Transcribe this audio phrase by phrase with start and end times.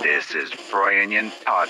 [0.00, 1.12] This is Brian
[1.44, 1.68] Todd.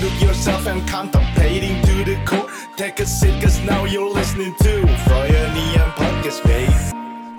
[0.00, 2.48] Look yourself and contemplating to the core.
[2.78, 4.72] Take a seat, cause now you're listening to
[5.04, 6.72] Froyonian Podcast, babe.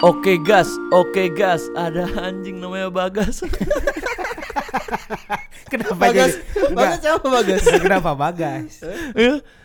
[0.05, 1.65] Oke gas, oke gas.
[1.73, 3.41] Ada anjing namanya Bagas.
[5.71, 6.75] Kenapa Bagas, jadi?
[6.75, 7.61] Bagas siapa Bagas?
[7.87, 8.71] Kenapa Bagas?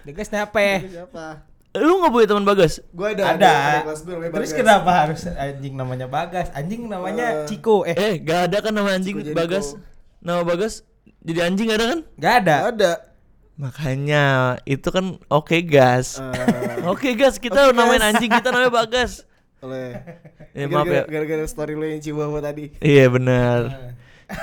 [0.06, 0.60] Bagas kenapa?
[0.80, 1.24] Siapa?
[1.76, 2.72] Lu nggak punya teman Bagas?
[2.88, 3.52] Gue ada, Ada.
[3.84, 4.56] namanya Terus Bagas.
[4.56, 6.46] kenapa harus anjing namanya Bagas?
[6.54, 7.46] Anjing namanya Eh.
[7.50, 7.82] Ciko.
[7.84, 9.34] Eh, Eh, gak ada kan nama anjing Ciko.
[9.34, 9.74] Bagas?
[10.26, 10.82] Nama Bagas
[11.22, 12.00] jadi anjing ada kan?
[12.14, 12.56] nggak ada.
[12.56, 12.92] Gak ada.
[13.56, 14.24] Makanya
[14.62, 16.18] itu kan oke gas.
[16.18, 18.10] Eh, Oke gas, kita Oke, namain gas.
[18.12, 19.24] anjing kita namanya Bagas.
[19.58, 19.96] oleh.
[20.52, 21.02] Ya, maaf ya.
[21.08, 22.74] Gara-gara story lu yang Chihuahua tadi.
[22.78, 23.94] Iya benar.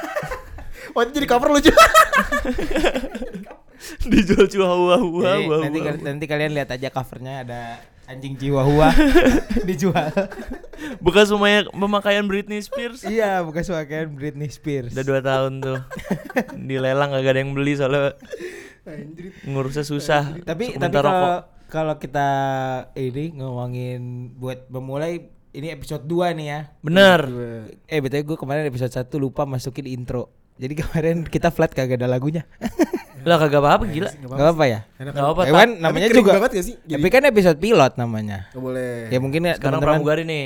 [0.93, 1.69] Wah, itu jadi cover lucu.
[4.03, 5.57] Dijual chihuahua Jadi, hua hua.
[5.67, 7.61] nanti nanti kalian lihat aja covernya ada
[8.07, 8.91] anjing Chihuahua
[9.69, 10.11] dijual.
[10.99, 13.03] Bekas pemain pemakaian Britney Spears.
[13.07, 14.91] iya, bukan pakaian Britney Spears.
[14.91, 15.79] Udah dua tahun tuh.
[16.67, 18.19] Dilelang gak ada yang beli soalnya
[18.83, 19.31] Anjir.
[19.47, 20.35] ngurusnya susah.
[20.43, 21.27] tapi Suka tapi kalau
[21.71, 22.29] kalau kita
[22.99, 26.59] ini ngomongin buat memulai ini episode 2 nih ya.
[26.81, 27.21] Bener.
[27.87, 30.42] Eh betul gue kemarin episode 1 lupa masukin intro.
[30.57, 32.45] Jadi kemarin kita flat kagak ada lagunya.
[33.27, 34.11] Lah kagak apa-apa gila.
[34.11, 34.79] Gak apa-apa ya?
[34.99, 35.41] Enak Gak apa-apa.
[35.47, 36.31] Eh, Wan, namanya juga.
[36.35, 36.75] banget gak sih?
[36.83, 38.51] Jadi- Tapi kan episode pilot namanya.
[38.51, 39.07] Gak boleh.
[39.07, 40.45] Ya mungkin ya Sekarang teman-teman pramugari nih.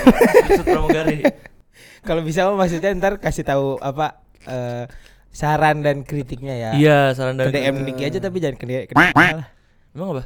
[0.44, 1.18] Episode pramugari.
[2.08, 4.84] kalau bisa mah maksudnya ntar kasih tahu apa eh,
[5.32, 6.70] saran dan kritiknya ya.
[6.76, 9.48] Iya, saran Ke dari DM Niki aja tapi jangan ke ke salah.
[9.96, 10.24] Emang apa?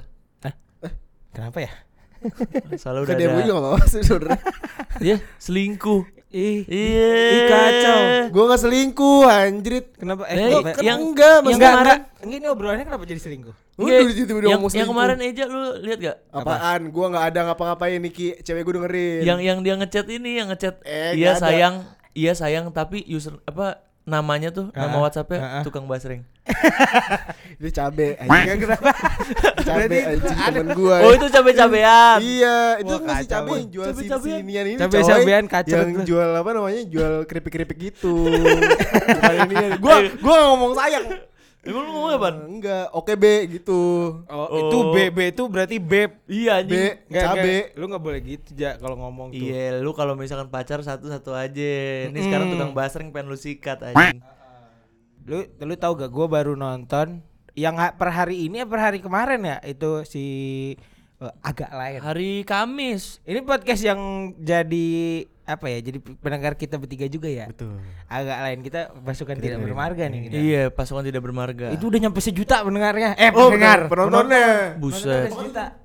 [1.32, 1.72] Kenapa ya?
[2.76, 3.24] Salah Ke udah ada.
[3.24, 4.00] juga gak apa-apa sih.
[5.00, 6.21] Iya, selingkuh.
[6.32, 7.08] Ih, Iya.
[7.12, 8.00] Ih, kacau.
[8.28, 9.86] Gue gak selingkuh anjrit.
[9.94, 10.24] kenapa?
[10.24, 10.72] Eh, Eh, Gua kenapa?
[10.72, 11.98] kan yang- enggak, yang enggak, enggak.
[12.16, 13.54] Enggak, ini obrolannya kenapa jadi selingkuh?
[13.74, 16.16] Udah Nggak, tiba-tiba yang, ngomong yang kemarin Eja lu lihat gak?
[16.30, 16.80] Apaan?
[16.88, 18.32] Gua gak ada ngapa-ngapain Niki.
[18.38, 19.22] Cewek gue dengerin.
[19.22, 23.84] Yang yang dia ngechat ini yang ngechat Eh, iya sayang, iya sayang tapi user apa
[24.02, 25.62] namanya tuh nama Ah, WhatsAppnya ah, ah.
[25.62, 26.26] tukang basreng.
[27.58, 28.58] Itu cabe anjing.
[28.60, 28.90] Kenapa?
[29.62, 30.96] cabe anjing temen gue.
[30.98, 32.18] Oh itu cabe-cabean.
[32.18, 34.38] Iya, itu Wah, masih cabe yang jual si Cabe-cabean.
[34.42, 34.78] sinian ini.
[34.78, 36.04] Cabe-cabean kacau Yang tuh.
[36.10, 36.82] jual apa namanya?
[36.84, 38.26] Jual keripik-keripik gitu.
[39.16, 39.54] Bukan ini.
[39.78, 41.04] Gua gua nggak ngomong sayang.
[41.62, 42.28] Emang lu ngomong apa?
[42.42, 43.80] Enggak, oke be gitu.
[44.26, 44.58] Oh, Oh.
[44.58, 46.18] itu BB itu berarti beb.
[46.26, 46.74] Iya anjing.
[46.74, 47.54] Be, Nggak, cabe.
[47.78, 49.46] Lu nggak boleh gitu ja kalau ngomong tuh.
[49.46, 51.70] Iya, lu kalau misalkan pacar satu-satu aja.
[52.10, 52.24] Ini Mm.
[52.26, 54.18] sekarang tukang basreng pengen lu sikat anjing.
[55.22, 57.22] Lu lu tahu gak gua baru nonton
[57.54, 60.24] yang per hari ini ya per hari kemarin ya itu si
[61.22, 62.02] eh, agak lain.
[62.02, 63.22] Hari Kamis.
[63.22, 64.00] Ini podcast yang
[64.34, 65.78] jadi apa ya?
[65.82, 67.50] Jadi pendengar kita bertiga juga ya.
[67.50, 67.78] Betul.
[68.06, 70.20] Agak lain kita pasukan tidak bermarga nih.
[70.28, 70.34] kita.
[70.36, 71.74] Iya, pasukan tidak bermarga.
[71.74, 73.14] Itu udah nyampe sejuta pendengarnya.
[73.14, 73.86] Eh, Oh, pendengar.
[73.86, 74.78] penontonnya.
[74.78, 75.30] buset.
[75.30, 75.76] Sejuta.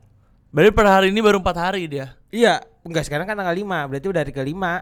[0.48, 2.16] Berarti per hari ini baru empat hari dia.
[2.30, 4.74] Iya, enggak sekarang kan tanggal 5, berarti udah hari kelima.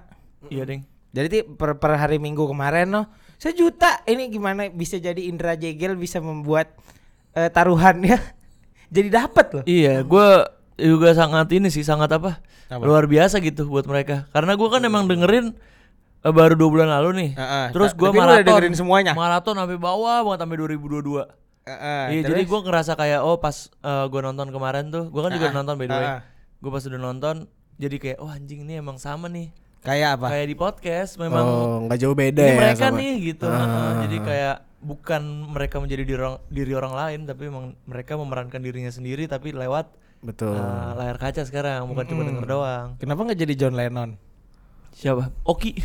[0.47, 0.83] Iya, Ding.
[1.09, 3.05] Jadi per, per hari Minggu kemarin loh
[3.35, 4.03] sejuta.
[4.03, 6.75] Ini gimana bisa jadi Indra Jegel bisa membuat
[7.31, 8.19] eh, taruhan ya?
[8.95, 9.63] Jadi dapat loh.
[9.65, 10.45] Iya, gua
[10.77, 12.39] juga sangat ini sih, sangat apa?
[12.67, 12.81] Apa?
[12.81, 14.27] Luar biasa gitu buat mereka.
[14.29, 15.55] Karena gua kan emang dengerin
[16.19, 17.29] eh, baru dua bulan lalu nih.
[17.71, 18.47] Terus gua tapi lu udah maraton.
[18.49, 19.11] dengerin semuanya?
[19.13, 21.23] Maraton sampai bawah banget sampai 2022.
[21.65, 22.29] Heeh, Iya, terus?
[22.29, 25.55] jadi gua ngerasa kayak oh pas eh, gua nonton kemarin tuh, gua kan juga Ah,
[25.55, 26.07] nonton by the way.
[26.09, 26.19] ah.
[26.59, 27.35] Gua pas udah nonton
[27.75, 29.49] jadi kayak oh anjing ini emang sama nih.
[29.81, 30.27] kayak apa?
[30.31, 33.45] Kayak di podcast memang Oh, nggak jauh beda ini ya mereka sama- nih gitu.
[33.45, 33.53] Ah.
[33.55, 38.59] Heeh, Jadi kayak bukan mereka menjadi diri orang, diri orang lain tapi emang mereka memerankan
[38.59, 39.89] dirinya sendiri tapi lewat
[40.25, 40.51] Betul.
[40.51, 42.87] eh, layar kaca sekarang bukan cuma denger doang.
[42.97, 44.17] Kenapa nggak jadi John Lennon?
[44.91, 45.29] Siapa?
[45.43, 45.75] Oki.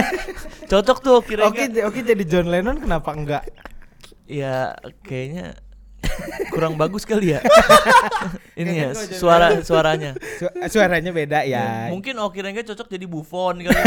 [0.70, 3.44] Cocok tuh kira Oke, oke jadi John Lennon kenapa enggak?
[4.24, 4.72] Ya
[5.02, 5.58] kayaknya
[6.48, 7.40] kurang bagus kali ya.
[8.60, 10.14] Ini ya suara suaranya.
[10.38, 11.88] Su- suaranya beda ya.
[11.90, 13.84] Mungkin Oki Rengga cocok jadi Buffon kali ya.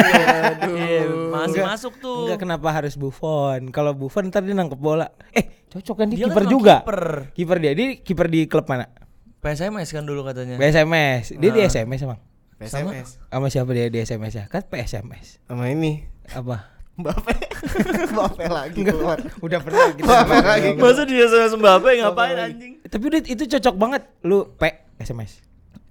[0.67, 2.27] Iya, masih Enggak- masuk tuh.
[2.27, 3.71] Enggak kenapa harus Buffon?
[3.71, 5.07] Kalau Buffon ntar dia nangkep bola.
[5.31, 6.75] Eh, cocok kan dia Dia kiper juga.
[6.81, 7.01] kiper.
[7.33, 8.85] Kiper dia, dia kiper di klub mana?
[9.39, 10.57] PSMS kan dulu katanya.
[10.57, 11.35] PSMS.
[11.35, 11.61] Dia di.
[11.61, 12.19] SMS emang.
[12.57, 13.21] PSMS.
[13.23, 14.45] Sama siapa dia di SMS ya?
[14.45, 15.41] Kan PSMS.
[15.45, 16.03] Sama ini.
[16.27, 16.73] Apa?
[16.97, 17.33] Mbappe.
[18.13, 18.95] Mbappe lagi Enggak.
[18.97, 19.17] keluar.
[19.39, 20.05] Udah pernah kita.
[20.05, 20.69] Mbappe lagi.
[20.75, 22.73] Masa dia SMS Mbappe ngapain anjing?
[22.83, 24.63] Tapi udah itu cocok banget lu P
[24.97, 25.45] SMS.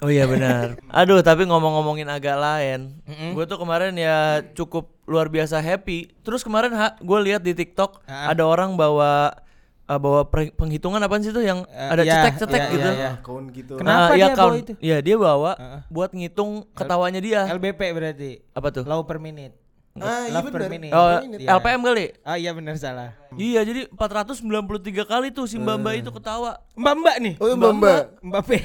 [0.04, 0.76] Oh iya benar.
[0.92, 3.00] Aduh, tapi ngomong-ngomongin agak lain.
[3.08, 3.32] Mm-mm.
[3.32, 6.12] Gue tuh kemarin ya cukup luar biasa happy.
[6.20, 8.28] Terus kemarin gue lihat di TikTok Ah.
[8.28, 9.32] ada orang bawa
[9.86, 12.88] uh, bawa per- penghitungan apa sih tuh yang Eh, ada iya, cetek-cetek iya, gitu.
[12.88, 13.10] iya, iya.
[13.16, 13.74] Akun gitu.
[13.78, 14.72] Kenapa Ah, dia iya, bawa itu?
[14.78, 15.80] Iya, dia bawa Heeh.
[15.88, 17.40] buat ngitung ketawanya dia.
[17.48, 18.30] LBP berarti.
[18.52, 18.82] Apa tuh?
[18.82, 19.54] Low per minute.
[19.96, 20.92] Ah, iya Love per minute.
[20.92, 21.56] Oh, Iya.
[21.56, 22.12] LPM kali.
[22.20, 23.16] Ah iya benar salah.
[23.32, 26.60] Iya, jadi 493 kali tuh si Mbak Mbak itu ketawa.
[26.76, 27.34] Mbak Mbak nih.
[27.40, 28.02] Oh, Mbak Mbak.
[28.20, 28.50] Mbak P.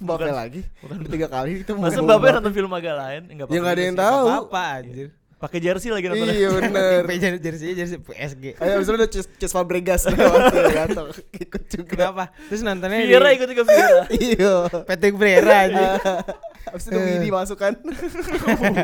[0.00, 0.60] Mbappe lagi.
[0.80, 3.22] Udah tiga kali itu Masa Mbak Mbak nonton film agak lain?
[3.28, 4.24] Enggak Ya nggak ada yang tahu.
[4.48, 5.08] Apa anjir.
[5.40, 6.36] Pakai jersey lagi nontonnya.
[6.36, 7.00] Iya bener.
[7.16, 8.60] jersey jersey jersey PSG.
[8.60, 10.04] Ayo abis itu Ches, Ches Fabregas.
[11.48, 12.12] Ikut juga.
[12.12, 12.24] Kenapa?
[12.52, 14.04] Terus nontonnya Vieira di ikut ke Vieira.
[14.20, 14.54] Iya.
[14.84, 15.88] Patrick Vieira aja.
[16.68, 17.72] Abis itu Widi masuk kan.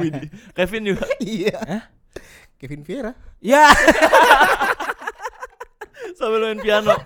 [0.01, 0.33] Widih.
[0.57, 1.05] Kevin juga.
[1.21, 1.85] Iya.
[2.57, 3.13] Kevin Vieira.
[3.45, 3.69] ya.
[6.17, 6.97] Sambil main piano.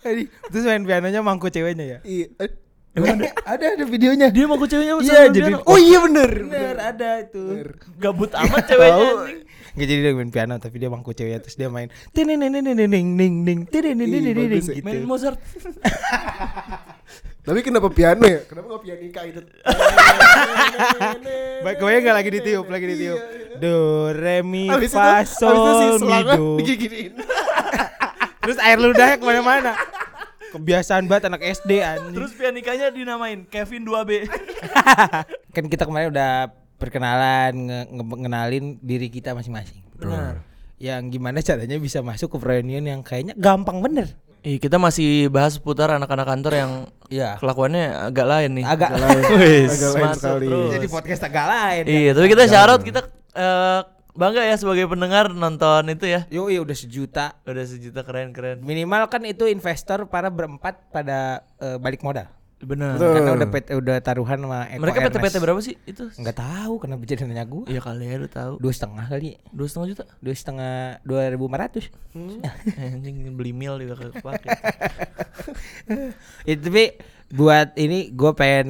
[0.00, 1.98] Tadi terus main pianonya mangku ceweknya ya.
[2.08, 2.32] Iya.
[2.98, 4.26] Emang ada, ada ada videonya.
[4.34, 5.62] Dia mau ceweknya sama Iya, jadi piano.
[5.62, 6.30] Oh, oh iya bener.
[6.44, 7.42] Bener, ada itu.
[7.42, 7.68] Bener.
[8.02, 9.10] Gabut amat ceweknya.
[9.78, 12.50] Enggak jadi dia main piano tapi dia mangku ceweknya terus dia main Ting ning ning
[12.50, 14.74] ning ning ning ning gitu.
[14.74, 14.82] Ya.
[14.82, 15.38] Main Mozart.
[17.48, 18.44] Tapi kenapa piano ya?
[18.44, 19.40] Kenapa gak pianika gitu?
[21.64, 23.16] Baik, gue gak lagi ditiup, lagi ditiup.
[23.16, 23.56] Iya, iya.
[23.56, 23.76] Do
[24.12, 26.60] re mi fa sol mi do.
[28.44, 29.72] Terus air ludahnya ke mana-mana.
[30.48, 32.14] Kebiasaan banget anak SD anjing.
[32.14, 34.24] Terus pianikanya dinamain Kevin 2B.
[35.54, 39.82] kan kita kemarin udah perkenalan, nge nge- ngenalin diri kita masing-masing.
[39.94, 40.40] Benar.
[40.78, 44.14] Yang gimana caranya bisa masuk ke reunion yang kayaknya gampang bener.
[44.40, 46.72] Ih, kita masih bahas seputar anak-anak kantor yang
[47.10, 47.36] Iya.
[47.36, 48.64] kelakuannya agak lain nih.
[48.64, 50.46] Agak Agak lain masuk sekali.
[50.46, 50.70] terus.
[50.72, 51.82] Jadi podcast agak lain.
[51.84, 53.00] Iya, tapi kita syarat kita
[53.34, 53.80] eh,
[54.18, 56.26] bangga ya sebagai pendengar nonton itu ya.
[56.26, 57.38] Yo, iya udah sejuta.
[57.46, 58.58] Udah sejuta keren-keren.
[58.66, 62.26] Minimal kan itu investor para berempat pada eh, balik modal.
[62.58, 62.98] Benar.
[62.98, 65.14] Karena udah PT, udah taruhan sama Eko Mereka Ernest.
[65.22, 66.10] PT-PT berapa sih itu?
[66.18, 67.70] Nggak tahu kenapa jadi nanya gue.
[67.70, 68.58] Iya kali ya lu tahu.
[68.58, 69.38] Dua setengah kali.
[69.54, 70.04] Dua setengah juta.
[70.18, 70.74] Dua setengah
[71.06, 71.86] dua ribu lima ratus.
[72.82, 74.48] Anjing beli mil juga kepake.
[76.50, 76.84] Itu tapi
[77.30, 78.68] buat ini gue pengen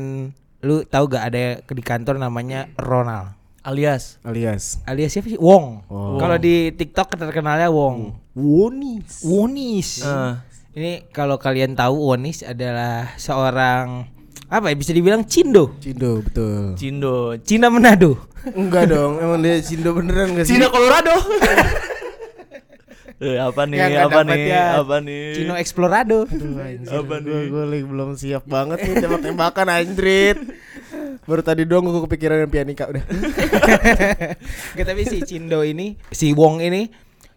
[0.61, 3.38] lu tahu gak ada di kantor namanya Ronald.
[3.69, 4.81] Alias Alias.
[4.88, 5.37] Alias siapa sih?
[5.37, 5.85] Wong.
[5.93, 6.17] Oh.
[6.17, 8.17] Kalau di TikTok terkenalnya Wong.
[8.32, 9.20] Wonis.
[9.29, 10.00] Wonis.
[10.00, 10.32] Eh,
[10.73, 14.09] Ini kalau kalian tahu Wonis adalah seorang
[14.49, 15.76] apa ya bisa dibilang Cindo.
[15.85, 16.73] Cindo betul.
[16.81, 17.37] Cindo.
[17.44, 18.17] Cina Manado.
[18.56, 20.56] Enggak dong, emang dia Cindo beneran gak sih?
[20.56, 21.12] Cina Colorado.
[23.20, 23.76] eh, apa nih?
[23.76, 24.41] Yang apa nih?
[24.44, 24.65] ya.
[24.79, 25.23] Apa nih?
[25.35, 26.25] Cino Explorado.
[26.25, 27.44] Apa Gue nih?
[27.49, 30.38] gue lagi belum siap banget nih tembak-tembakan anjrit.
[31.23, 33.05] Baru tadi doang gue kepikiran yang pianika udah.
[34.73, 36.88] Nggak, tapi si Cindo ini, si Wong ini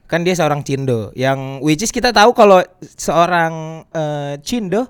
[0.06, 4.88] kan dia seorang Cindo yang which is kita tahu kalau seorang eh, Cindo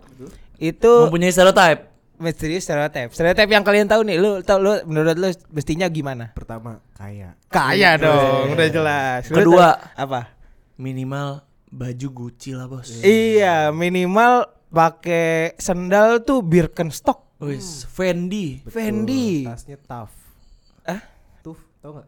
[0.58, 1.90] itu Mempunyai stereotype.
[2.18, 3.10] misterius stereotip.
[3.10, 6.30] Stereotip yang kalian tahu nih, lu tahu lu menurut lu mestinya gimana?
[6.32, 7.34] Pertama kaya.
[7.48, 9.22] Kaya dong, udah jelas.
[9.26, 9.74] Kedua.
[9.96, 10.41] apa?
[10.82, 13.06] Minimal baju Gucci lah, Bos.
[13.06, 17.38] Iya, minimal pakai sendal tuh Birkenstock.
[17.38, 18.66] Wis, Fendi.
[18.66, 19.46] Fendi.
[19.46, 20.21] Tasnya tough.
[21.82, 22.08] Tuh, tau gak?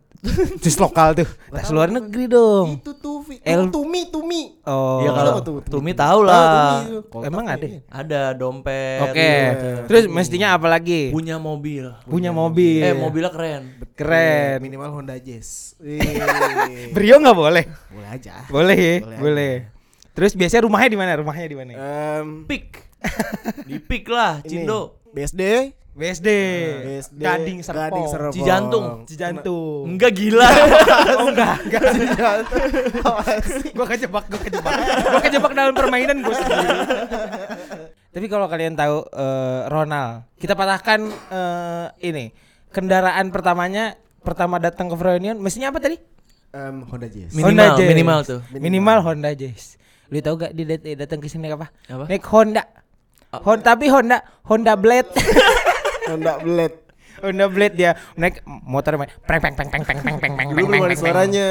[0.61, 1.29] Tas lokal tuh.
[1.49, 2.77] Tas luar negeri dong.
[2.77, 3.25] Itu tuh.
[3.41, 4.61] El- Tumi, Tumi.
[4.69, 5.01] Oh.
[5.01, 5.55] Iya kalau tuh?
[5.65, 6.85] Tumi tahu Tahu, lah.
[7.25, 7.65] Emang ada?
[7.65, 7.81] ini.
[7.89, 9.01] Ada dompet.
[9.01, 9.17] Oke.
[9.49, 9.69] gitu.
[9.89, 11.09] Terus mestinya apa lagi?
[11.09, 11.89] Punya mobil.
[12.05, 12.85] Punya mobil.
[12.85, 13.63] Eh, mobilnya keren.
[13.97, 14.61] Keren.
[14.61, 15.73] Minimal Honda Jazz.
[15.81, 15.99] Wih.
[16.95, 17.65] Brio nggak boleh?
[17.89, 18.45] Boleh aja.
[18.53, 19.53] Boleh ya, Boleh boleh.
[20.13, 21.11] Terus biasanya rumahnya di mana?
[21.17, 21.71] Rumahnya di mana?
[21.73, 22.93] Em, Pik.
[23.67, 25.01] Di pik lah, ini, Cindo.
[25.11, 25.73] BSD.
[25.93, 26.29] BSD.
[26.81, 27.21] BSD.
[27.21, 27.85] Gading Serpong.
[27.85, 28.33] Gading Serpong.
[28.33, 28.85] Cijantung.
[29.05, 29.83] Cijantung.
[29.87, 30.49] Enggak gila.
[31.13, 31.83] Oh enggak, enggak.
[33.73, 34.73] gua kejebak, gua kejebak.
[35.05, 36.67] gua kejebak dalam permainan gua sendiri.
[38.09, 42.33] Tapi kalau kalian tahu eh, Ronald, kita patahkan eh, ini
[42.73, 45.97] kendaraan pertamanya pertama datang ke reunion mestinya apa tadi?
[46.53, 47.33] Em, Honda Jazz.
[47.33, 47.89] Minimal, Honda Jazz.
[47.89, 48.39] minimal tuh.
[48.51, 49.77] Minimal, Honda Jazz.
[50.09, 51.69] Lu tahu gak dia dat- datang ke sini apa?
[51.85, 52.05] Apa?
[52.05, 52.63] Naik Honda.
[53.33, 55.09] Hon tapi Honda Honda Blade.
[56.09, 56.77] Honda Blade.
[57.23, 60.65] Honda Blade dia naik motor main peng peng peng peng peng peng peng peng Dulu
[60.67, 61.47] belum ada suaranya.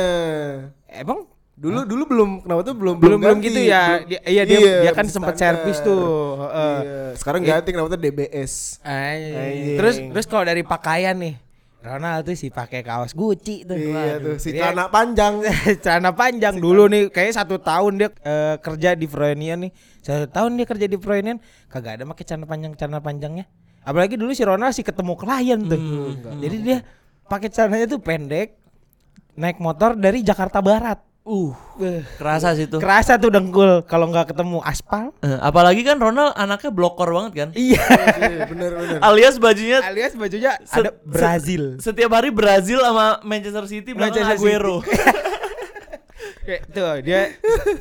[0.89, 4.01] Emang Dulu dulu belum kenapa tuh belum belum belum gitu ya.
[4.01, 6.35] Belum- Dia, iya dia dia kan sempat servis tuh.
[6.49, 7.15] Iya.
[7.15, 8.83] Sekarang ganti kenapa tuh DBS.
[8.83, 9.77] Anjing.
[9.79, 11.37] Terus terus kalau dari pakaian nih
[11.83, 13.79] Ronald tuh sih pakai kaos Gucci tuh.
[13.79, 15.45] Iya tuh si celana panjang.
[15.85, 20.59] celana panjang dulu nih kayak satu tahun dia eh, kerja di Froynion nih satu tahun
[20.59, 23.47] dia kerja di Froynion kagak ada pakai celana panjang celana panjangnya
[23.83, 25.81] apalagi dulu si Ronald sih ketemu klien tuh
[26.37, 26.79] jadi dia
[27.25, 28.55] pakai celananya tuh pendek
[29.33, 32.83] naik motor dari Jakarta Barat Uh, Beuh, kerasa sih tuh.
[32.83, 37.49] kerasa tuh dengkul kalau nggak ketemu aspal Eh, apalagi kan Ronald anaknya blokor banget kan.
[37.55, 38.99] iya Iya, bener bener.
[38.99, 44.83] Alias bajunya alias bajunya ada Brazil setiap hari Brazil sama Manchester City belakang Manchester City.
[46.43, 47.21] Kayak tuh dia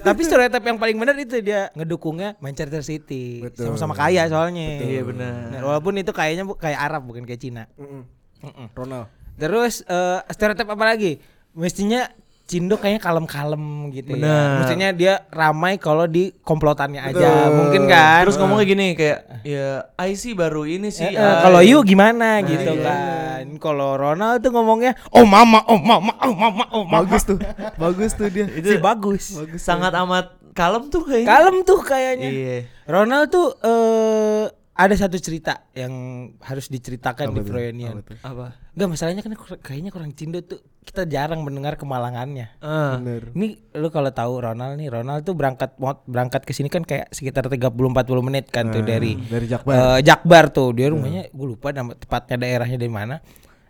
[0.01, 3.74] tapi stereotip yang paling benar itu dia ngedukungnya Manchester City Betul.
[3.74, 5.50] sama-sama kaya soalnya Iya, benar.
[5.50, 8.67] Nah, walaupun itu kayaknya bu- kayak Arab bukan kayak Cina Mm-mm.
[8.71, 9.10] Ronald.
[9.33, 11.17] terus eh, stereotip apa lagi
[11.51, 12.05] mestinya
[12.51, 14.20] Cindo kayaknya kalem-kalem gitu ya.
[14.20, 14.51] Benar.
[14.60, 18.27] Maksudnya dia ramai kalau di komplotannya aja, mungkin kan.
[18.27, 21.08] Terus ngomongnya gini kayak ya I sih baru ini sih.
[21.08, 22.84] Eh, eh, I." kalau you gimana gitu iya.
[22.84, 23.43] kan.
[23.63, 27.08] Kalau Ronald tuh ngomongnya oh mama, oh mama, oh mama, oh mama.
[27.08, 27.39] Bagus tuh.
[27.79, 28.51] Bagus tuh dia.
[28.51, 29.31] Itu bagus.
[29.55, 31.31] sangat amat kalem tuh kayaknya.
[31.31, 32.29] Kalem tuh kayaknya.
[32.36, 32.58] Iya.
[32.91, 35.93] Ronald tuh eh ada satu cerita yang
[36.41, 38.01] harus diceritakan di Froyonian.
[38.25, 38.57] Apa?
[38.73, 42.57] Enggak masalahnya kan kayaknya kurang Cindo tuh kita jarang mendengar kemalangannya.
[42.57, 42.97] Ah.
[42.97, 43.29] Bener.
[43.38, 45.77] Ini lu kalau tahu Ronald nih, Ronald tuh berangkat
[46.09, 49.73] berangkat ke sini kan kayak sekitar 30 40 menit kan tuh dari Dari Jakbar.
[49.73, 50.73] eh, Jakbar tuh.
[50.73, 53.21] Dia rumahnya gue lupa nama tepatnya daerahnya dari mana.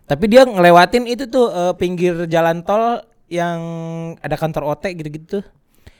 [0.08, 3.60] Tapi dia ngelewatin itu tuh eh, pinggir jalan tol yang
[4.20, 5.44] ada kantor OT gitu-gitu tuh.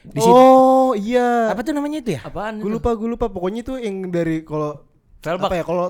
[0.03, 0.35] Di situ.
[0.35, 1.53] Oh iya.
[1.55, 2.21] Apa tuh namanya itu ya?
[2.27, 2.59] Apaan?
[2.59, 3.31] Gue lupa, gue lupa.
[3.31, 4.92] Pokoknya itu yang dari kalau
[5.23, 5.49] Velbak.
[5.49, 5.87] apa ya kalau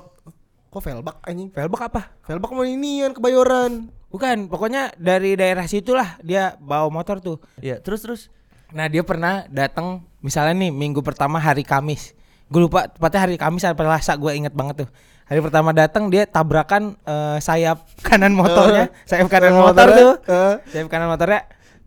[0.69, 1.49] kok Velbak anjing.
[1.49, 2.01] Velbak apa?
[2.25, 3.89] Velbak mau inian kebayoran.
[4.13, 7.41] Bukan, pokoknya dari daerah situlah dia bawa motor tuh.
[7.57, 8.21] Iya, terus terus.
[8.69, 12.13] Nah dia pernah datang misalnya nih minggu pertama hari Kamis.
[12.49, 14.89] Gue lupa tepatnya hari Kamis atau Selasa gue inget banget tuh.
[15.25, 20.13] Hari pertama datang dia tabrakan eh, sayap kanan motornya, sayap kanan motor tuh.
[20.29, 20.55] eh.
[20.69, 21.41] Sayap kanan motornya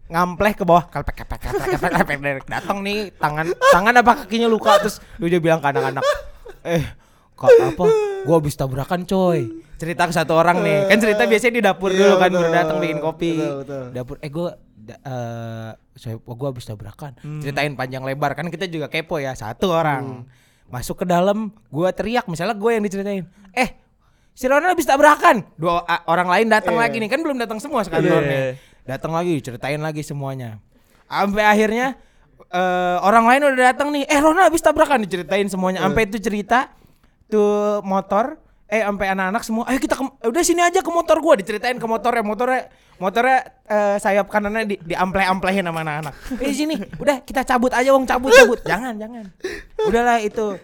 [0.06, 4.78] ngampleh ke bawah kalpek kalpek kalpek kalpek kalpek datang nih tangan tangan apa kakinya luka
[4.78, 6.02] terus dia bilang ke anak-anak
[6.62, 6.86] eh
[7.36, 7.86] kok apa?
[8.24, 9.40] Gua habis tabrakan coy.
[9.76, 10.88] Cerita ke satu orang nih.
[10.88, 12.40] Kan cerita biasanya di dapur Iya, dulu kan betul.
[12.40, 13.30] baru datang bikin kopi.
[13.36, 13.84] Betul, betul.
[13.92, 14.48] dapur eh gue
[14.88, 17.12] eh saya gue habis tabrakan.
[17.18, 17.40] Hmm.
[17.40, 20.24] ceritain panjang lebar kan kita juga kepo ya satu orang.
[20.66, 23.70] Masuk ke dalam gue teriak misalnya gue yang diceritain eh
[24.32, 25.44] si Ronald habis tabrakan.
[25.54, 26.82] Dua orang lain datang Iya.
[26.82, 30.56] lagi nih kan belum datang semua sekarang nih datang lagi ceritain lagi semuanya.
[31.04, 32.00] Sampai akhirnya
[32.48, 35.04] eh orang lain udah datang nih eh Ronald habis tabrakan.
[35.04, 35.84] Diceritain semuanya.
[35.84, 35.92] Iya.
[35.92, 36.72] sampai itu cerita
[37.26, 41.38] tuh motor eh sampai anak-anak semua ayo kita ke, udah sini aja ke motor gua
[41.38, 42.66] diceritain ke motornya motornya
[42.99, 47.95] motornya eh, sayap kanannya di, di ampleh-amplehin sama anak-anak eh sini udah kita cabut aja
[47.95, 49.30] wong cabut cabut jangan jangan
[49.87, 50.59] udahlah itu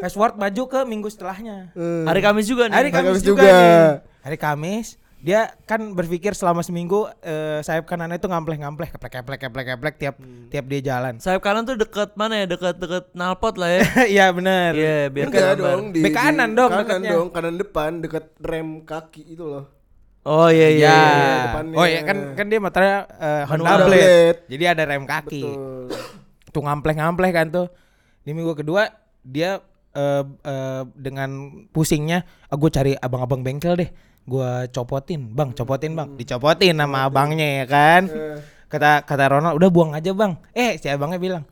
[0.00, 1.76] password maju ke minggu setelahnya
[2.08, 2.76] Hari Kamis juga nih.
[2.76, 3.52] hari Hari Kamis Kamis juga, juga.
[3.52, 3.90] nih.
[4.24, 4.86] hari Kamis
[5.20, 10.16] dia kan berpikir selama seminggu eh, sayap kanannya itu ngampleh-ngampleh keplek keplek keplek keplek tiap
[10.48, 12.46] tiap dia jalan Sayap kanan tuh deket mana ya?
[12.46, 13.82] Deket deket nalpot lah ya.
[14.16, 15.68] iya bener Iya, biar Enggak kegambar.
[15.70, 17.10] dong di, Bek kanan di- dong kanan dekatnya.
[17.12, 19.64] dong kanan depan dekat rem kaki itu loh
[20.20, 20.84] Oh iya iya.
[20.84, 20.96] Ya.
[21.00, 21.32] iya.
[21.46, 21.76] depannya.
[21.76, 23.88] Oh iya kan kan dia motornya eh, Honda Manual Blade.
[23.88, 24.38] Blade.
[24.48, 25.42] Jadi ada rem kaki.
[25.42, 25.88] Betul.
[26.50, 27.66] Tuh ngampleh-ngampleh kan tuh.
[28.20, 28.84] Di minggu kedua
[29.22, 31.30] dia eh, eh, dengan
[31.68, 33.88] pusingnya, ah, gue cari abang-abang bengkel deh.
[34.30, 38.02] Gua copotin, bang, copotin bang, dicopotin sama abangnya ya kan.
[38.70, 40.38] Kata kata Ronald, udah buang aja bang.
[40.54, 41.42] Eh si abangnya bilang,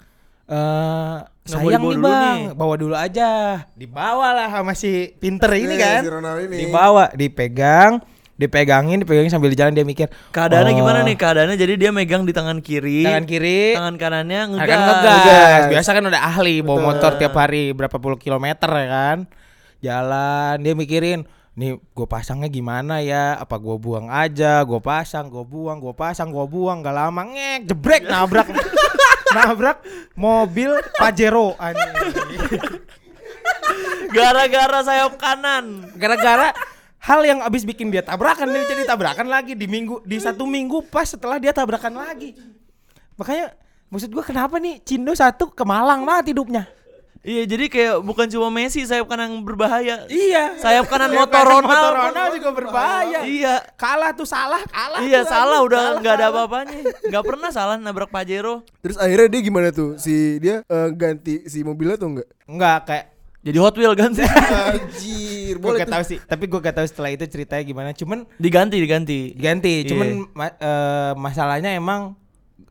[0.46, 3.66] eh sayang nih bang, nih." bawa dulu aja.
[3.74, 6.00] Dibawa lah sama si pinter ini Eh, kan.
[6.06, 6.56] si Ronald ini.
[6.62, 7.98] Dibawa, dipegang,
[8.38, 10.06] dipegangin, dipegangin sambil jalan dia mikir.
[10.30, 11.18] Keadaannya "Oh, gimana nih?
[11.18, 13.02] Keadaannya jadi dia megang di tangan kiri.
[13.02, 14.78] Tangan kiri, Tangan kanannya ngegas.
[14.78, 15.02] ngegas.
[15.02, 15.62] Ngegas.
[15.74, 19.18] Biasa kan udah ahli bawa motor tiap hari berapa puluh kilometer ya kan.
[19.78, 21.26] Jalan dia mikirin,
[21.58, 23.34] nih gue pasangnya gimana ya?
[23.34, 24.62] Apa gue buang aja?
[24.62, 26.86] Gue pasang, gue buang, gue pasang, gue buang.
[26.86, 28.46] Gak lama ngek, jebrek, nabrak,
[29.36, 29.82] nabrak
[30.14, 31.58] mobil Pajero.
[34.14, 35.90] Gara-gara sayap kanan.
[35.98, 36.54] Gara-gara
[37.02, 40.86] hal yang abis bikin dia tabrakan dia jadi tabrakan lagi di minggu di satu minggu
[40.90, 42.38] pas setelah dia tabrakan lagi.
[43.18, 43.50] Makanya
[43.90, 46.70] maksud gua kenapa nih Cindo satu ke Malang banget hidupnya.
[47.28, 50.08] Iya, jadi kayak bukan cuma Messi sayap kanan yang berbahaya.
[50.08, 50.56] Iya.
[50.56, 51.68] Sayap kanan Sayap motor kanan Ronald.
[51.68, 53.20] motor pun Ronald juga berbahaya.
[53.22, 53.54] Iya.
[53.74, 55.00] Kalah tuh salah, kalah.
[55.00, 56.78] Iya tuh, salah aduh, udah nggak ada apa-apanya.
[57.04, 58.64] Nggak pernah salah nabrak Pajero.
[58.78, 63.06] terus akhirnya dia gimana tuh si dia eh, ganti si mobilnya tuh enggak Enggak kayak
[63.38, 64.24] Jadi Hot Wheel ganti.
[64.72, 67.90] anjir gue boleh gak tuh tahu sih, tapi gue gak tahu setelah itu ceritanya gimana.
[67.92, 69.20] Cuman diganti diganti.
[69.34, 69.88] ganti, Iya.
[69.88, 72.16] cuman ma- eh, masalahnya emang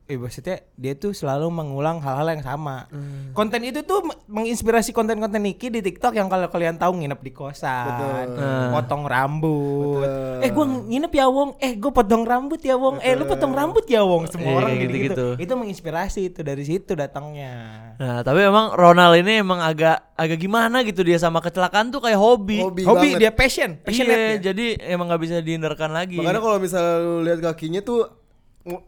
[0.08, 2.88] eh maksudnya dia tuh selalu mengulang hal-hal yang sama.
[2.88, 3.32] Hmm.
[3.32, 7.32] Konten itu tuh me- menginspirasi konten-konten Niki di TikTok yang kalau kalian tahu nginep di
[7.32, 8.72] kosan, Nah.
[8.72, 10.00] potong rambut.
[10.02, 10.40] Betul.
[10.42, 13.84] Eh gua nginep ya Wong, eh gua potong rambut ya Wong, eh lu potong rambut
[13.86, 14.26] ya Wong.
[14.26, 15.28] Semua Iya, orang gitu-gitu.
[15.38, 17.54] Itu menginspirasi itu dari situ datangnya.
[17.96, 22.16] Nah, tapi emang Ronald ini emang agak agak gimana gitu dia sama kecelakaan tuh kayak
[22.16, 22.58] hobi.
[22.58, 23.20] hobi, Hobi banget.
[23.20, 26.16] dia passion, passionate Iya, jadi emang nggak bisa dihindarkan lagi.
[26.16, 28.17] makanya kalau misalnya lu lihat kakinya tuh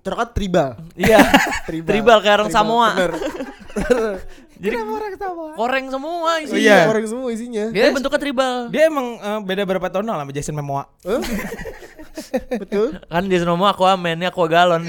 [0.03, 1.19] terkat tribal Iya.
[1.87, 2.89] Tribal kayak orang Samoa.
[2.95, 3.11] bener
[4.59, 4.75] Jadi
[5.55, 6.59] koreng semua isinya.
[6.59, 6.79] Oh, iya.
[6.91, 8.67] orang semua isinya Dia bentuknya tribal.
[8.67, 10.83] Dia emang eh, beda berapa tahun lah sama Jason Momoa.
[12.59, 14.83] Betul Kan dia semua Aquaman, ini Aqua galon.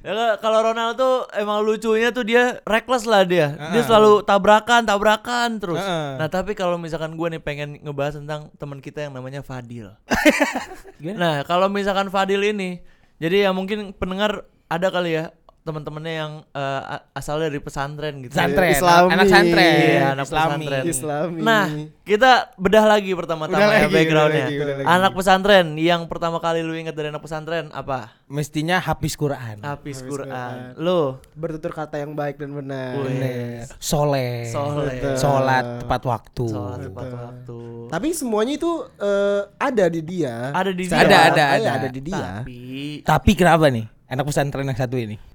[0.00, 3.52] Ya kalau- kalau Ronald tuh emang lucunya tuh dia reckless lah dia.
[3.52, 5.76] Dia selalu tabrakan, tabrakan terus.
[5.76, 6.16] Heeh.
[6.16, 9.92] Nah, tapi kalau misalkan gue nih pengen ngebahas tentang teman kita yang namanya Fadil.
[11.20, 12.80] nah, kalau misalkan Fadil ini
[13.20, 15.28] Jadi ya mungkin pendengar ada kali ya
[15.70, 18.34] teman-temannya yang a- asalnya dari pesantren gitu.
[18.34, 19.08] Pesantren, Islami.
[19.10, 20.44] anak santren, Iya, anak Islami.
[20.50, 20.84] pesantren.
[20.84, 21.38] Islami.
[21.40, 21.64] Nah,
[22.02, 24.42] kita bedah lagi pertama-tama ya backgroundnya.
[24.42, 24.86] udah lagi, udah lagi.
[24.90, 28.18] Anak pesantren yang pertama kali lu ingat dari anak pesantren apa?
[28.26, 29.58] Mestinya habis Quran.
[29.60, 30.26] Hafiz Hafiz Quran.
[30.26, 30.54] Quran.
[30.76, 31.00] Lu
[31.32, 32.94] bertutur kata yang baik dan benar.
[32.96, 33.06] Wih.
[33.08, 33.62] Bener.
[33.76, 34.46] Soleh.
[34.46, 35.14] Soleh.
[35.14, 36.46] Sholat tepat waktu.
[36.46, 37.58] sholat tepat waktu.
[37.86, 40.50] Tapi semuanya itu eh, ada di dia.
[40.50, 41.20] Ada di Ada, dia.
[41.20, 41.70] ada, Iya, ada.
[41.76, 42.18] ada di dia.
[42.40, 42.60] Tapi
[43.02, 45.29] Tapi kenapa nih anak pesantren yang satu ini?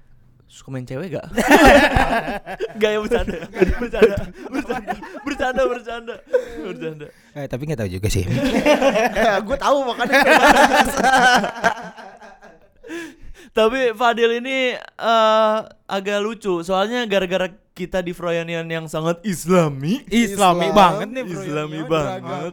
[0.46, 1.26] Suka main cewek gak?
[2.80, 4.94] gak ya bercanda, bercanda, bercanda,
[5.26, 6.14] bercanda, bercanda,
[6.62, 7.06] bercanda.
[7.34, 8.24] Eh, tapi nggak tahu juga sih.
[9.46, 10.22] gue tahu makanya.
[13.56, 20.68] Tapi Fadil ini eh, agak lucu, soalnya gara-gara kita di Froyanian yang sangat Islami, Islami
[20.68, 21.24] Islam, banget nih.
[21.24, 22.52] Islami banget,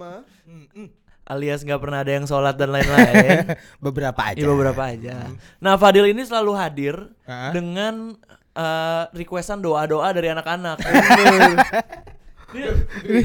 [1.23, 3.55] alias nggak pernah ada yang sholat dan lain-lain.
[3.85, 4.39] Beberapa aja.
[4.39, 5.15] Ya beberapa aja.
[5.63, 7.51] Nah Fadil ini selalu hadir Hah?
[7.55, 8.15] dengan
[8.55, 10.77] eh, requestan doa-doa dari anak-anak.
[12.53, 13.19] Ini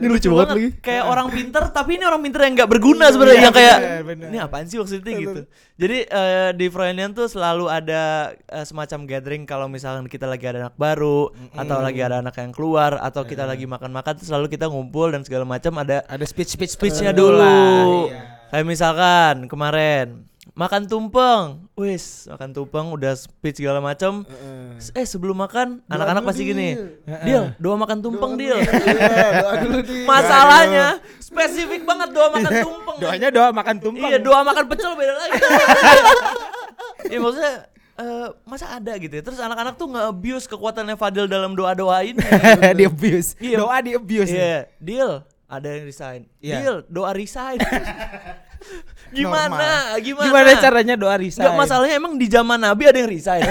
[0.00, 0.68] Ini lucu banget lagi.
[0.80, 3.42] Kayak orang pinter, tapi ini orang pinter yang nggak berguna sebenarnya.
[3.50, 4.28] Yang kayak bener, bener.
[4.32, 5.40] ini apaan sih maksudnya gitu.
[5.80, 10.68] Jadi eh, di Froyanian tuh selalu ada eh, semacam gathering kalau misalkan kita lagi ada
[10.68, 14.68] anak baru atau lagi ada anak yang keluar atau kita lagi makan-makan tuh selalu kita
[14.68, 17.40] ngumpul dan segala macam ada Ada speech speech speechnya dulu dulu.
[17.40, 18.20] lah, iya.
[18.50, 24.26] Kayak misalkan kemarin makan tumpeng, wis makan tumpeng udah speech segala macam.
[24.96, 26.76] Eh sebelum makan anak-anak pasti gini.
[27.24, 28.58] Deal, doa makan tumpeng Deal.
[28.58, 29.52] Iya, doa.
[30.10, 30.86] Masalahnya
[31.22, 32.96] spesifik banget doa makan tumpeng.
[32.98, 34.10] Doanya doa makan tumpeng.
[34.10, 35.38] Iya doa makan pecel beda lagi.
[37.10, 37.54] Iya maksudnya
[38.00, 39.22] eh, masa ada gitu ya.
[39.22, 42.20] Terus anak-anak tuh nggak abuse kekuatannya Fadil dalam doa-doa ini.
[42.78, 43.36] di abuse.
[43.38, 43.56] Iya.
[43.60, 44.32] Doa di abuse.
[44.32, 45.12] Iya, deal.
[45.50, 46.20] Ada yang resign.
[46.38, 46.56] Iya.
[46.62, 47.58] Deal, doa resign.
[49.12, 49.98] gimana?
[49.98, 50.24] Gimana?
[50.26, 51.42] Gimana caranya doa resign?
[51.44, 53.42] Enggak masalahnya emang di zaman Nabi ada yang resign.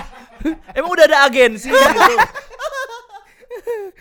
[0.78, 2.00] emang udah ada agensi gitu.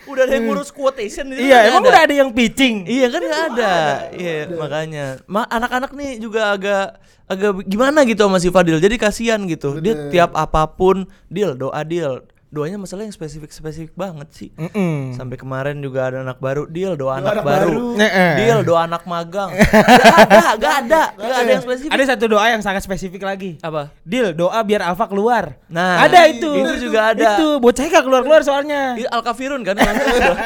[0.10, 1.42] udah ada yang ngurus quotation gitu.
[1.44, 1.90] Iya, kan emang ada.
[1.92, 2.76] udah ada yang pitching.
[2.90, 3.74] Iya kan nggak ada.
[4.16, 5.06] Iya, makanya.
[5.30, 6.86] Ma anak-anak nih juga agak
[7.30, 8.82] agak gimana gitu sama si Fadil.
[8.82, 9.78] Jadi kasihan gitu.
[9.78, 12.26] Dia tiap apa pun deal, doa deal.
[12.50, 14.50] Doanya masalah yang spesifik-spesifik banget sih.
[14.58, 15.14] Mm-mm.
[15.14, 17.70] Sampai kemarin juga ada anak baru, deal doa anak, anak baru.
[17.70, 18.02] baru.
[18.02, 18.34] Heeh.
[18.42, 19.54] Deal doa anak magang.
[19.54, 21.94] gak ada, gak ada, gak ada yang spesifik.
[21.94, 23.62] Ada satu doa yang sangat spesifik lagi.
[23.62, 23.94] apa?
[24.02, 25.62] Deal, doa biar Alfa keluar.
[25.70, 26.50] Nah, ada itu.
[26.50, 27.38] Itu juga ada.
[27.38, 28.98] Itu bocah gak keluar-keluar soalnya.
[28.98, 29.78] Itu Al Kafirun kan?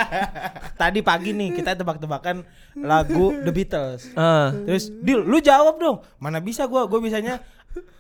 [0.84, 2.44] Tadi pagi nih kita tebak-tebakan
[2.84, 4.12] lagu The Beatles.
[4.20, 4.52] Ah.
[4.52, 6.04] Terus, Deal, lu jawab dong.
[6.20, 6.84] Mana bisa gua?
[6.84, 7.40] Gua bisanya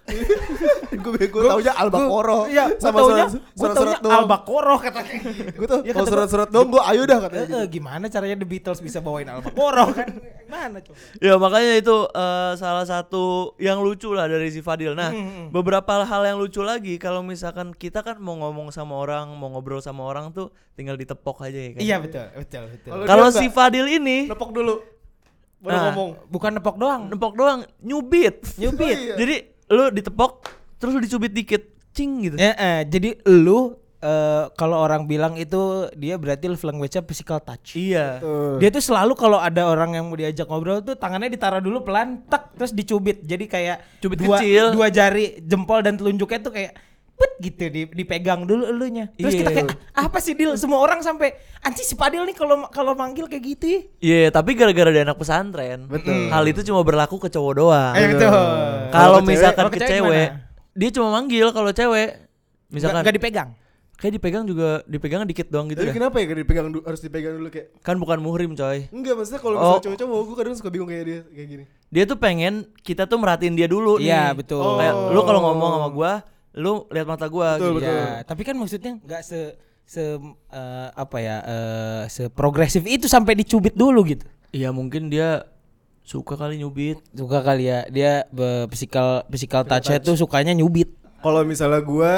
[0.94, 2.44] Gue gue taunya Al-Baqarah.
[2.46, 4.20] Iya, sama gua taunya, surat- gua surat-surat taunya doang.
[4.20, 5.18] Al-Baqarah katanya.
[5.58, 7.46] Gue tuh Ya, kalau kata surat-surat dong gue ayo dah katanya.
[7.46, 7.60] Gitu.
[7.72, 10.10] gimana caranya The Beatles bisa bawain Al-Baqarah kan?
[10.46, 10.96] Mana coba?
[11.18, 13.24] Ya makanya itu eh, salah satu
[13.58, 14.94] yang lucu lah dari si Fadil.
[14.94, 19.32] Nah, Hmm, beberapa hal yang lucu lagi kalau misalkan kita kan mau ngomong sama orang,
[19.32, 21.82] mau ngobrol sama orang tuh tinggal ditepok aja ya kan.
[21.82, 22.92] Iya betul, betul, betul.
[23.04, 24.84] Kalau si Fadil ini nepok dulu.
[25.58, 25.84] Baru Nah.
[25.90, 26.10] ngomong.
[26.28, 27.02] Bukan nepok doang.
[27.08, 28.44] nempok doang, nyubit.
[28.58, 28.98] Nyubit.
[29.00, 29.16] iya.
[29.16, 29.36] Jadi
[29.67, 30.32] lu ditepok
[30.76, 32.36] terus lu dicubit dikit, cing gitu.
[32.36, 35.58] Ya, eh, jadi lu eh, kalau orang bilang itu
[35.95, 37.80] dia berarti love language-nya physical touch.
[37.80, 38.19] Iya.
[38.19, 38.60] Tuh.
[38.60, 42.19] Dia tuh selalu kalau ada orang yang mau diajak ngobrol tuh tangannya ditaruh dulu pelan,
[42.28, 43.23] tek terus dicubit.
[43.23, 44.76] Jadi kayak Cubit dua, kecil.
[44.76, 46.76] dua jari jempol dan telunjuknya tuh kayak
[47.13, 49.08] put gitu di, dipegang dulu elunya.
[49.15, 49.39] Terus Iya.
[49.39, 50.58] kita kayak "Ah, apa sih deal?
[50.58, 53.80] Semua orang sampai anci si Padil nih kalau kalau manggil kayak gitu ya.
[54.02, 56.28] Iya, tapi gara-gara dia anak pesantren, Betul.
[56.28, 57.93] hal itu cuma berlaku ke cowok doang.
[57.95, 58.34] Eh, betul.
[58.94, 60.42] Kalau misalkan ke cewek gimana?
[60.72, 62.10] dia cuma manggil kalau cewek.
[62.68, 63.50] Misalkan Nggak- nggak dipegang.
[63.94, 65.96] kayak dipegang juga dipegang dikit doang gitu Tapi dah.
[65.96, 68.90] kenapa ya dipegang dulu, harus dipegang dulu kayak Kan bukan muhrim, coy.
[68.90, 69.62] Enggak maksudnya kalau Oh.
[69.72, 71.64] misalnya cowok-cowok gue kadang suka bingung kayak dia kayak gini.
[71.88, 74.10] Dia tuh pengen kita tuh merhatiin dia dulu nih.
[74.10, 74.60] Iya, betul.
[74.60, 76.12] Kayak lu kalau ngomong sama gua,
[76.52, 77.80] lu lihat mata gua Betul, gitu.
[77.80, 77.96] betul.
[77.96, 79.40] Ya, tapi kan maksudnya nggak se
[79.86, 80.04] se
[80.50, 84.26] eh, apa ya eh, se progresif itu sampai dicubit dulu gitu.
[84.52, 85.48] Iya, mungkin dia
[86.04, 87.00] suka kali nyubit.
[87.10, 90.92] Suka kali ya dia be- physical physical touch-nya tuh sukanya nyubit.
[91.18, 92.13] Kalau misalnya gue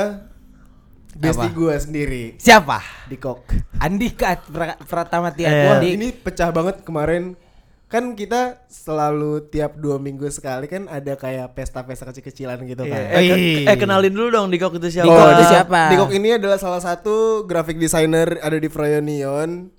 [1.15, 1.55] bestie Apa?
[1.55, 2.81] gue sendiri Siapa?
[3.05, 3.45] di kok.
[3.77, 5.45] Andika Pra- Pratama Eh.
[5.45, 5.95] Wah Andi.
[5.95, 7.37] ini pecah banget kemarin
[7.85, 12.97] kan kita selalu tiap dua minggu sekali kan ada kayak pesta-pesta kecil-kecilan gitu kan.
[13.13, 15.05] Eh, ke- eh, kenalin dulu dong Dikok itu siapa?
[15.05, 15.81] Dikok Oh, itu Dikok- siapa?
[15.87, 19.69] Dikok ini adalah salah satu graphic designer ada di Froyonion.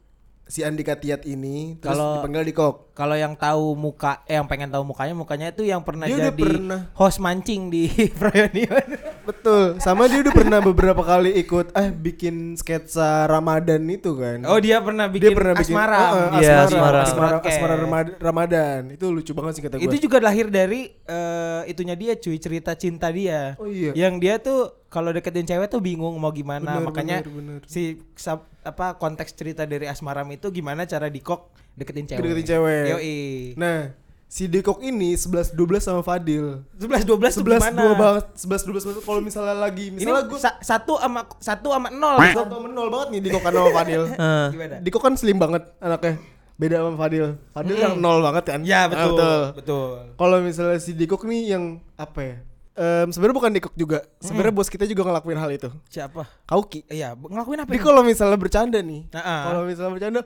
[0.46, 2.94] Si Andika Tiat ini terus Kalau- dipanggil Dikok.
[2.94, 6.38] Kalau yang tahu muka, eh, yang pengen tahu mukanya, mukanya itu yang pernah Dia jadi
[6.38, 6.80] pernah.
[6.94, 8.86] host mancing di Froyonion.
[9.26, 9.64] Betul.
[9.78, 14.46] Sama dia udah pernah beberapa kali ikut eh bikin sketsa Ramadan itu kan.
[14.46, 15.98] Oh dia pernah dia bikin pernah bikin asmara.
[15.98, 17.00] Oh, oh, Iya, asmara, asmara.
[17.02, 17.52] asmara, Podcast.
[17.52, 18.80] asmara Ramad- Ramadan.
[18.94, 19.84] Itu lucu banget sih kata gue.
[19.84, 23.58] Itu juga lahir dari eh, itunya dia cuy cerita cinta dia.
[23.58, 23.90] Oh iya.
[23.92, 27.60] Yang dia tuh kalau deketin cewek tuh bingung mau gimana Bener, makanya bener, bener.
[27.66, 32.22] si sab- apa konteks cerita dari Asmaram itu gimana cara dikok deketin cewek.
[32.22, 32.84] Deketin cewek.
[32.94, 33.18] Yoi.
[33.58, 33.90] Nah,
[34.26, 36.66] si Dekok ini 11 12 sama Fadil.
[36.76, 37.80] 11 12 tuh 11 gimana?
[37.80, 38.24] 2 banget.
[38.34, 42.18] 11 12 banget kalau misalnya lagi Ini misalnya gue sa- satu sama satu sama nol.
[42.20, 44.02] satu sama nol banget nih Dekok kan sama Fadil.
[44.18, 44.76] Eh, Gimana?
[44.80, 46.14] Diko kan slim banget anaknya.
[46.56, 47.26] Beda sama Fadil.
[47.50, 48.60] Fadil yang nol banget kan.
[48.62, 49.40] Ya Ah, betul.
[49.54, 49.88] betul.
[50.14, 52.36] Kalau misalnya si Dikok nih yang apa ya?
[52.74, 54.04] Em, sebenarnya bukan Dikok juga.
[54.18, 55.68] Sebenarnya bos kita juga ngelakuin hal itu.
[55.86, 56.28] Siapa?
[56.44, 56.84] Kauki.
[56.86, 57.70] Iya, ngelakuin apa?
[57.70, 59.08] Dia kalau misalnya bercanda nih.
[59.08, 59.40] Heeh.
[59.44, 60.20] Kalau misalnya bercanda,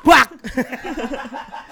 [0.00, 0.26] Bak.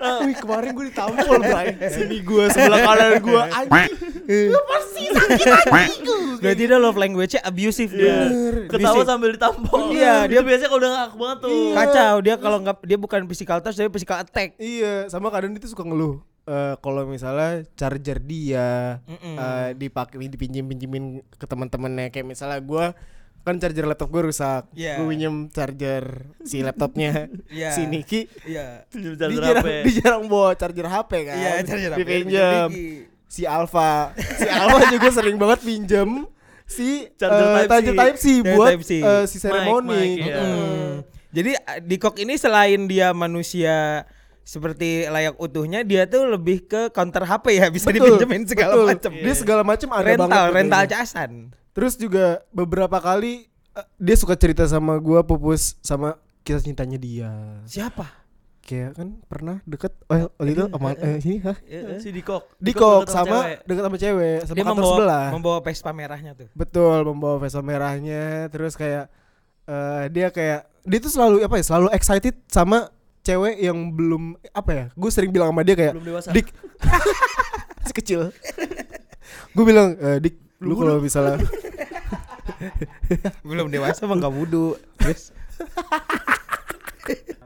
[0.26, 1.68] wih kemarin gue ditampol Bray.
[1.88, 4.50] Sini gue sebelah kanan gue anjing.
[4.54, 6.24] pasti sakit anjing.
[6.40, 8.18] Berarti dia love language-nya abusive dia.
[8.66, 9.92] Ketawa sambil ditampol.
[9.92, 11.60] Iya, dia biasanya kalau udah ngakak banget tuh.
[11.76, 14.56] Kacau dia kalau nggak dia bukan physical touch tapi physical attack.
[14.56, 16.20] Iya, sama kadang dia tuh suka ngeluh.
[16.50, 19.36] Eh, kalau misalnya charger dia Mm-mm.
[19.36, 21.04] eh, dipakai dipinjem pinjemin
[21.36, 22.84] ke teman-temannya kayak misalnya gue
[23.40, 24.96] kan charger laptop gue rusak, Iya.
[24.96, 26.04] gue pinjem charger
[26.40, 27.70] si laptopnya Iya.
[27.70, 28.84] si Niki, Iya.
[28.86, 29.68] Pinjem dia charger jarang, HP.
[29.80, 32.68] dia jarang bawa charger HP kan, Iya, charger HP, dipinjem.
[32.68, 32.88] Niki.
[33.26, 36.26] Si Alfa, si Alfa juga sering banget pinjem
[36.64, 37.70] si Charger eh, Type-C.
[37.70, 38.92] charger Type C buat Type-C.
[38.96, 40.04] eh, si seremoni.
[40.20, 40.36] Iya.
[40.36, 40.90] Hmm.
[41.30, 44.02] Jadi uh, Dikok ini selain dia manusia
[44.42, 49.10] seperti layak utuhnya, dia tuh lebih ke counter HP ya, bisa Betul, dipinjemin segala macam.
[49.12, 50.50] Dia segala macam ada rental, banget.
[50.52, 50.96] rental kayaknya.
[50.96, 51.30] casan.
[51.70, 57.30] Terus juga beberapa kali eh, dia suka cerita sama gua pupus sama kisah cintanya dia.
[57.64, 58.06] Siapa?
[58.60, 61.56] Kayak kan pernah deket oh waktu itu sama eh sini hah?
[61.98, 62.42] Si Dikok.
[62.60, 65.26] Dikok sama deket sama cewek sama Dia kantor membawa sebelah.
[65.32, 66.48] membawa Vespa merahnya tuh.
[66.54, 69.10] Betul, membawa Vespa merahnya terus kayak
[69.66, 71.64] eh, dia kayak dia tuh selalu apa ya?
[71.66, 74.84] Selalu excited sama cewek yang belum apa ya?
[74.94, 76.28] Gue sering bilang sama dia kayak Belum dewasa.
[76.30, 76.46] Dik
[77.80, 78.20] masih kecil.
[79.56, 81.40] Gue bilang eh, Dik lu kalau misalnya
[83.48, 84.76] Belum dewasa mah enggak wudu.
[85.00, 85.30] Terus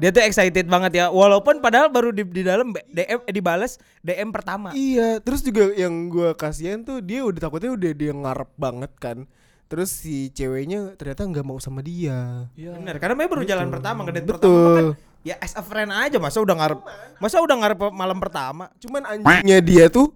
[0.02, 4.28] dia tuh excited banget ya walaupun padahal baru di, di dalam DM eh, dibales DM
[4.28, 8.92] pertama Iya, terus juga yang gua kasihan tuh dia udah takutnya udah dia ngarep banget
[9.00, 9.18] kan.
[9.64, 12.46] Terus si ceweknya ternyata nggak mau sama dia.
[12.54, 14.42] bener karena memang baru jalan pertama ngedate Betul.
[14.42, 14.86] pertama kan
[15.24, 16.80] ya as a friend aja masa udah ngarep
[17.16, 20.12] masa udah ngarep malam pertama Cuman anjingnya dia tuh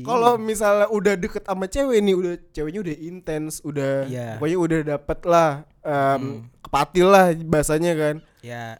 [0.00, 4.38] kalau misalnya udah deket sama cewek nih, udah ceweknya udah intens, udah Iya.
[4.38, 6.22] pokoknya udah dapet lah em,
[6.60, 8.14] kepatil lah bahasanya kan.
[8.40, 8.78] ya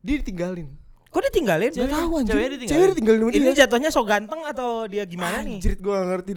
[0.00, 0.66] Dia ditinggalin.
[1.06, 2.26] kok ditinggalin Gak tahu anjing.
[2.26, 2.70] ceweknya ditinggalin.
[2.72, 3.58] Ceweknya ditinggalin ini dia.
[3.62, 6.32] jatuhnya so ganteng atau dia gimana nih Anjir gua gak ngerti.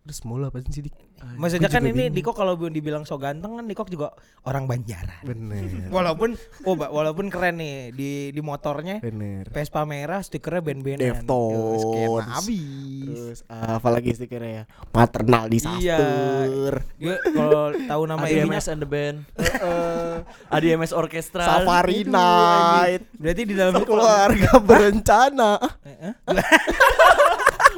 [0.00, 0.96] Terus mau lah apa sih Dik?
[1.36, 2.16] maksudnya Gua kan ini bingung.
[2.16, 5.68] Diko kalau belum dibilang so ganteng kan Diko juga orang Banjaran Bener.
[5.92, 6.32] walaupun
[6.64, 9.44] oh ba- walaupun keren nih di di motornya Bener.
[9.46, 11.84] Vespa merah stikernya band-bandan Deftones.
[11.84, 14.64] Skema abis Terus uh, apalagi stikernya ya?
[14.90, 16.72] Maternal disaster.
[16.96, 19.28] Dia kalau tahu nama ADMS and the band.
[19.36, 20.16] Eh,
[20.48, 21.44] ADMS Orchestra.
[21.44, 23.04] Safari Night.
[23.12, 25.52] berarti di dalam Keluarga berencana.
[25.60, 26.14] Ah, Eh, eh?
[26.24, 26.48] anjing.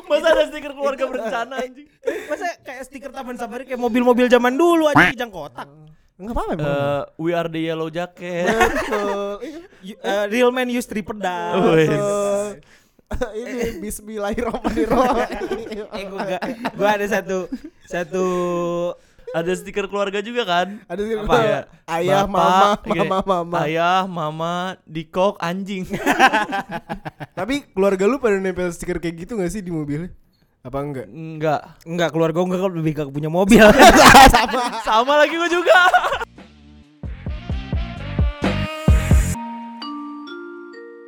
[0.04, 1.86] Masa ada stiker keluarga berencana anjing.
[2.26, 5.70] Masa kayak stiker Taman Safari kayak mobil-mobil zaman dulu aja kijang kotak.
[6.18, 6.66] Enggak apa-apa emang.
[6.66, 8.50] Eh, we are the yellow jacket.
[8.50, 9.38] Betul.
[9.82, 11.02] Eh, real man use three.
[11.02, 11.90] Wes.
[11.90, 12.62] Betul.
[13.34, 15.26] Ini Bismillahirrahmanirrahim.
[15.98, 16.42] eh gua gak,
[16.78, 17.50] gua ada satu
[17.84, 18.24] satu
[19.32, 20.84] Ada stiker keluarga juga kan?
[20.84, 21.60] Ada sih Apa ya?
[21.88, 23.56] Ayah, Bapak, mama, gini, mama, mama.
[23.64, 25.88] Ayah, mama, dikok, anjing.
[27.32, 30.12] Tapi keluarga lu pada nempel stiker kayak gitu gak sih di mobilnya?
[30.62, 31.10] Apa enggak?
[31.10, 31.60] Enggak.
[31.82, 33.66] enggak keluarga gua enggak lebih gak punya mobil.
[34.86, 35.90] Sama lagi gue juga.